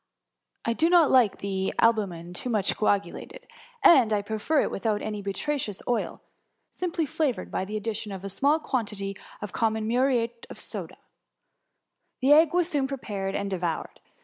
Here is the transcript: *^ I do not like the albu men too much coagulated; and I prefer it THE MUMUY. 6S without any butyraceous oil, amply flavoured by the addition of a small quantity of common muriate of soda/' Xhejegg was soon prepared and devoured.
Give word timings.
*^ 0.01 0.03
I 0.65 0.73
do 0.73 0.89
not 0.89 1.11
like 1.11 1.37
the 1.37 1.75
albu 1.77 2.09
men 2.09 2.33
too 2.33 2.49
much 2.49 2.75
coagulated; 2.75 3.45
and 3.83 4.11
I 4.11 4.23
prefer 4.23 4.61
it 4.61 4.63
THE 4.63 4.63
MUMUY. 4.63 4.69
6S 4.69 4.71
without 4.71 5.01
any 5.03 5.21
butyraceous 5.21 5.81
oil, 5.87 6.21
amply 6.81 7.05
flavoured 7.05 7.51
by 7.51 7.65
the 7.65 7.77
addition 7.77 8.11
of 8.11 8.23
a 8.23 8.27
small 8.27 8.59
quantity 8.59 9.15
of 9.43 9.53
common 9.53 9.85
muriate 9.87 10.47
of 10.49 10.57
soda/' 10.57 10.97
Xhejegg 12.23 12.51
was 12.51 12.67
soon 12.67 12.87
prepared 12.87 13.35
and 13.35 13.51
devoured. 13.51 13.99